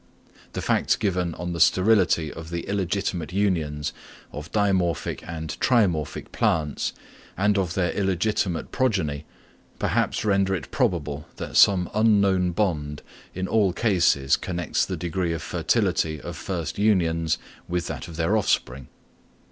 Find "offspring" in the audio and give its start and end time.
18.35-18.87